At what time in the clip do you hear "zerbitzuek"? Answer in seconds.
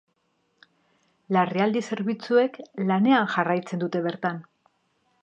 1.91-2.59